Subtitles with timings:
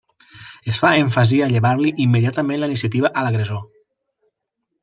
[0.71, 3.65] Es fa èmfasi a llevar-li immediatament la iniciativa a l'agressor.